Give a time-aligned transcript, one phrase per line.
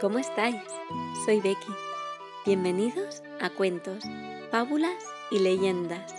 [0.00, 0.56] ¿Cómo estáis?
[1.26, 1.72] Soy Becky.
[2.46, 4.02] Bienvenidos a Cuentos,
[4.50, 6.14] Fábulas y Leyendas.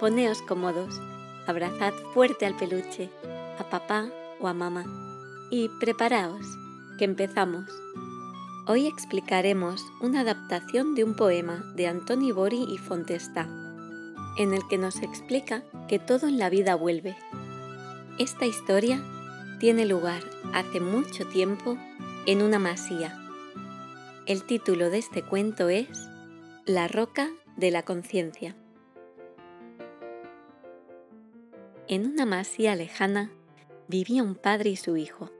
[0.00, 0.98] Poneos cómodos,
[1.46, 3.10] abrazad fuerte al peluche,
[3.58, 4.08] a papá
[4.40, 4.86] o a mamá
[5.50, 6.46] y preparaos,
[6.96, 7.66] que empezamos.
[8.66, 13.46] Hoy explicaremos una adaptación de un poema de Antoni Bori y Fontestà,
[14.38, 17.14] en el que nos explica que todo en la vida vuelve.
[18.18, 19.02] Esta historia
[19.60, 20.22] tiene lugar
[20.54, 21.76] hace mucho tiempo
[22.26, 23.16] en una masía.
[24.26, 25.86] El título de este cuento es
[26.64, 28.56] La roca de la conciencia.
[31.86, 33.30] En una masía lejana
[33.86, 35.30] vivía un padre y su hijo.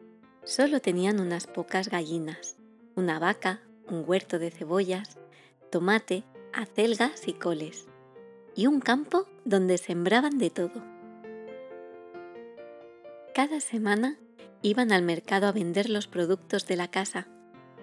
[0.44, 2.56] Solo tenían unas pocas gallinas,
[2.94, 5.18] una vaca, un huerto de cebollas,
[5.72, 6.22] tomate,
[6.52, 7.88] acelgas y coles,
[8.54, 10.84] y un campo donde sembraban de todo.
[13.34, 14.20] Cada semana
[14.62, 17.28] iban al mercado a vender los productos de la casa.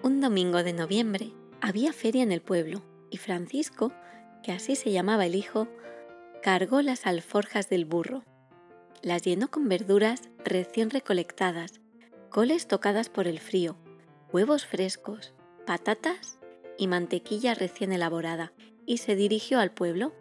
[0.02, 3.92] Un domingo de noviembre había feria en el pueblo y Francisco,
[4.42, 5.68] que así se llamaba el hijo,
[6.42, 8.24] cargó las alforjas del burro.
[9.02, 11.80] Las llenó con verduras recién recolectadas,
[12.28, 13.76] coles tocadas por el frío,
[14.32, 15.32] huevos frescos,
[15.66, 16.38] patatas
[16.76, 18.52] y mantequilla recién elaborada,
[18.86, 20.12] y se dirigió al pueblo.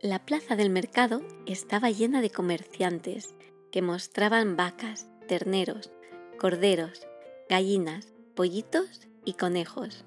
[0.00, 3.34] La plaza del mercado estaba llena de comerciantes
[3.72, 5.90] que mostraban vacas, terneros,
[6.38, 7.08] corderos,
[7.48, 10.04] gallinas, pollitos y conejos.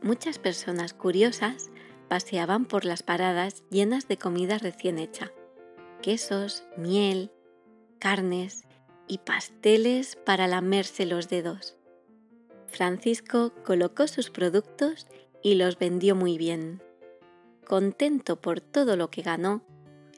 [0.00, 1.70] Muchas personas curiosas
[2.08, 5.32] paseaban por las paradas llenas de comida recién hecha,
[6.02, 7.32] quesos, miel,
[7.98, 8.64] carnes
[9.08, 11.76] y pasteles para lamerse los dedos.
[12.66, 15.08] Francisco colocó sus productos
[15.42, 16.80] y los vendió muy bien.
[17.66, 19.62] Contento por todo lo que ganó,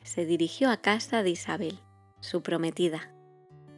[0.05, 1.78] se dirigió a casa de Isabel
[2.22, 3.10] su prometida,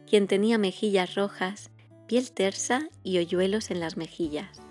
[0.07, 1.71] quien tenía mejillas rojas,
[2.07, 4.61] piel tersa y hoyuelos en las mejillas.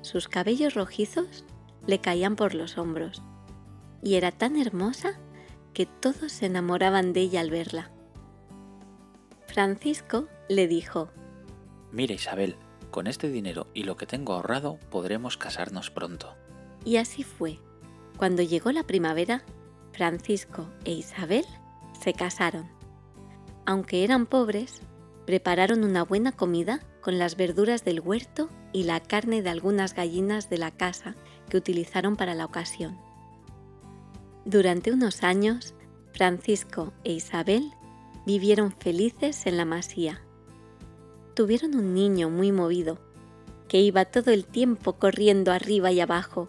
[0.00, 1.44] Sus cabellos rojizos
[1.86, 3.22] le caían por los hombros,
[4.02, 5.20] y era tan hermosa
[5.74, 7.90] que todos se enamoraban de ella al verla.
[9.46, 11.10] Francisco le dijo,
[11.92, 12.56] Mira Isabel,
[12.90, 16.34] con este dinero y lo que tengo ahorrado podremos casarnos pronto.
[16.84, 17.58] Y así fue.
[18.16, 19.44] Cuando llegó la primavera,
[19.92, 21.44] Francisco e Isabel
[22.00, 22.73] se casaron
[23.66, 24.80] aunque eran pobres,
[25.26, 30.50] prepararon una buena comida con las verduras del huerto y la carne de algunas gallinas
[30.50, 31.14] de la casa
[31.48, 32.98] que utilizaron para la ocasión.
[34.44, 35.74] Durante unos años,
[36.12, 37.72] Francisco e Isabel
[38.26, 40.20] vivieron felices en la masía.
[41.34, 42.98] Tuvieron un niño muy movido,
[43.68, 46.48] que iba todo el tiempo corriendo arriba y abajo,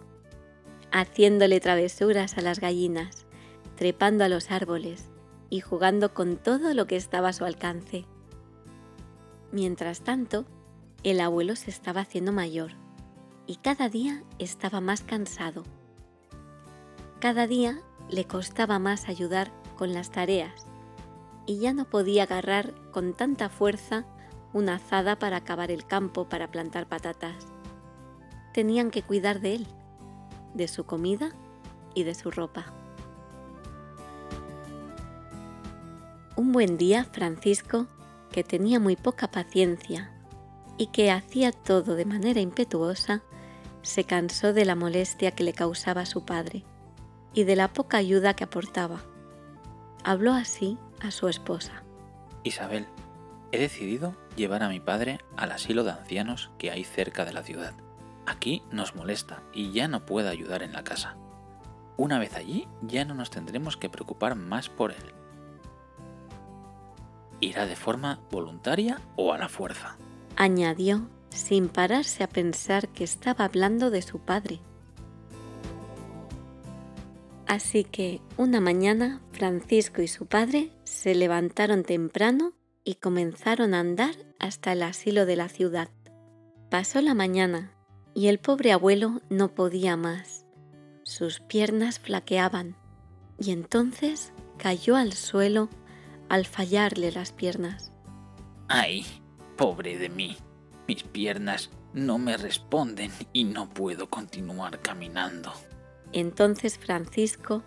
[0.92, 3.26] haciéndole travesuras a las gallinas,
[3.76, 5.10] trepando a los árboles,
[5.56, 8.04] y jugando con todo lo que estaba a su alcance.
[9.54, 10.44] Mientras tanto,
[11.04, 12.72] el abuelo se estaba haciendo mayor
[13.48, 15.64] y cada día estaba más cansado.
[17.22, 17.80] Cada día
[18.10, 20.66] le costaba más ayudar con las tareas
[21.46, 24.06] y ya no podía agarrar con tanta fuerza
[24.52, 27.48] una azada para acabar el campo para plantar patatas.
[28.54, 29.68] Tenían que cuidar de él,
[30.54, 31.32] de su comida
[31.94, 32.74] y de su ropa.
[36.38, 37.88] Un buen día, Francisco,
[38.30, 40.12] que tenía muy poca paciencia
[40.78, 43.24] y que hacía todo de manera impetuosa,
[43.84, 46.66] se cansó de la molestia que le causaba su padre
[47.34, 49.02] y de la poca ayuda que aportaba.
[50.04, 51.84] Habló así a su esposa.
[52.44, 52.86] Isabel,
[53.54, 57.44] he decidido llevar a mi padre al asilo de ancianos que hay cerca de la
[57.44, 57.76] ciudad.
[58.26, 61.16] Aquí nos molesta y ya no puede ayudar en la casa.
[61.96, 65.14] Una vez allí ya no nos tendremos que preocupar más por él
[67.40, 69.98] irá de forma voluntaria o a la fuerza.
[70.36, 74.60] Añadió, sin pararse a pensar que estaba hablando de su padre.
[77.48, 82.54] Así que una mañana Francisco y su padre se levantaron temprano
[82.84, 85.90] y comenzaron a andar hasta el asilo de la ciudad.
[86.70, 87.72] Pasó la mañana
[88.14, 90.46] y el pobre abuelo no podía más.
[91.04, 92.76] Sus piernas flaqueaban
[93.40, 95.70] y entonces cayó al suelo
[96.30, 97.92] al fallarle las piernas.
[98.68, 99.06] ¡Ay,
[99.56, 100.38] pobre de mí!
[100.88, 105.54] Mis piernas no me responden y no puedo continuar caminando.
[106.12, 107.64] Entonces Francisco,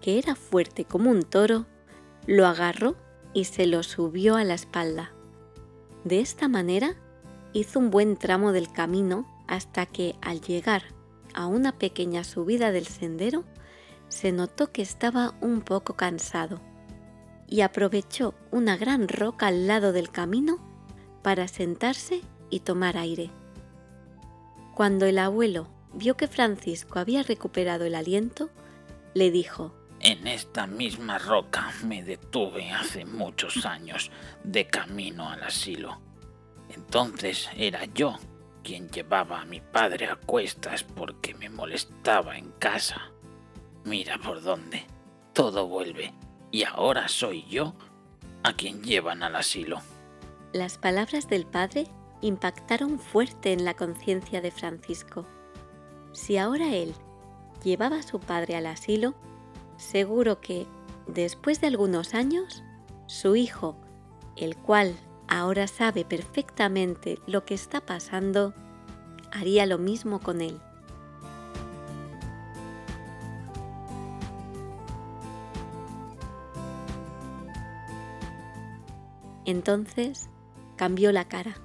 [0.00, 1.66] que era fuerte como un toro,
[2.26, 2.96] lo agarró
[3.32, 5.12] y se lo subió a la espalda.
[6.04, 6.94] De esta manera
[7.52, 10.82] hizo un buen tramo del camino hasta que al llegar
[11.34, 13.44] a una pequeña subida del sendero,
[14.08, 16.60] se notó que estaba un poco cansado
[17.50, 20.58] y aprovechó una gran roca al lado del camino
[21.22, 23.30] para sentarse y tomar aire.
[24.74, 28.50] Cuando el abuelo vio que Francisco había recuperado el aliento,
[29.14, 34.10] le dijo, En esta misma roca me detuve hace muchos años
[34.44, 36.00] de camino al asilo.
[36.70, 38.16] Entonces era yo
[38.62, 43.10] quien llevaba a mi padre a cuestas porque me molestaba en casa.
[43.84, 44.84] Mira por dónde.
[45.32, 46.12] Todo vuelve.
[46.50, 47.74] Y ahora soy yo
[48.42, 49.80] a quien llevan al asilo.
[50.52, 51.86] Las palabras del padre
[52.22, 55.26] impactaron fuerte en la conciencia de Francisco.
[56.12, 56.94] Si ahora él
[57.62, 59.14] llevaba a su padre al asilo,
[59.76, 60.66] seguro que,
[61.06, 62.62] después de algunos años,
[63.06, 63.76] su hijo,
[64.36, 64.94] el cual
[65.28, 68.54] ahora sabe perfectamente lo que está pasando,
[69.30, 70.60] haría lo mismo con él.
[79.50, 80.30] Entonces
[80.76, 81.56] cambió la cara,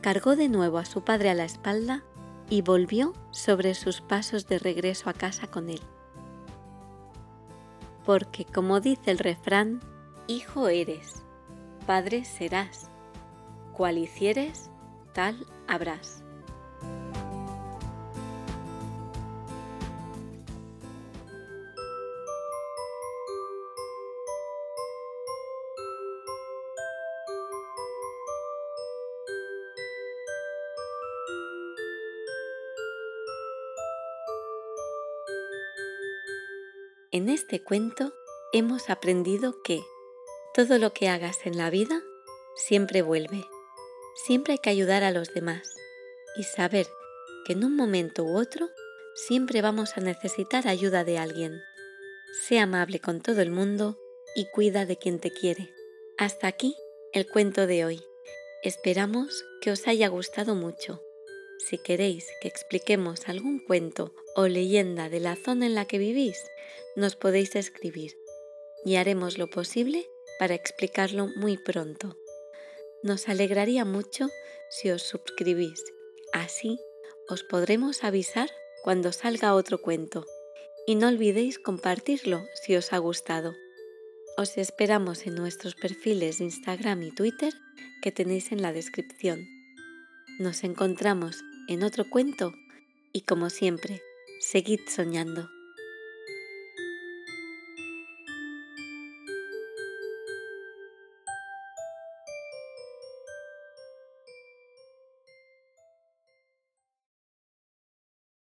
[0.00, 2.04] cargó de nuevo a su padre a la espalda
[2.48, 5.80] y volvió sobre sus pasos de regreso a casa con él.
[8.06, 9.80] Porque como dice el refrán,
[10.28, 11.24] hijo eres,
[11.84, 12.88] padre serás,
[13.72, 14.70] cual hicieres,
[15.12, 16.22] tal habrás.
[37.12, 38.14] En este cuento
[38.52, 39.82] hemos aprendido que
[40.54, 42.04] todo lo que hagas en la vida
[42.54, 43.44] siempre vuelve.
[44.14, 45.74] Siempre hay que ayudar a los demás
[46.36, 46.86] y saber
[47.44, 48.68] que en un momento u otro
[49.16, 51.60] siempre vamos a necesitar ayuda de alguien.
[52.46, 53.98] Sé amable con todo el mundo
[54.36, 55.74] y cuida de quien te quiere.
[56.16, 56.76] Hasta aquí
[57.12, 58.04] el cuento de hoy.
[58.62, 61.02] Esperamos que os haya gustado mucho.
[61.68, 66.38] Si queréis que expliquemos algún cuento o leyenda de la zona en la que vivís,
[66.96, 68.16] nos podéis escribir
[68.84, 70.08] y haremos lo posible
[70.38, 72.16] para explicarlo muy pronto.
[73.02, 74.28] Nos alegraría mucho
[74.70, 75.84] si os suscribís.
[76.32, 76.78] Así
[77.28, 78.50] os podremos avisar
[78.82, 80.26] cuando salga otro cuento.
[80.86, 83.54] Y no olvidéis compartirlo si os ha gustado.
[84.36, 87.52] Os esperamos en nuestros perfiles de Instagram y Twitter
[88.02, 89.46] que tenéis en la descripción.
[90.38, 91.36] Nos encontramos
[91.70, 92.52] en otro cuento
[93.12, 94.02] y como siempre,
[94.40, 95.48] seguid soñando.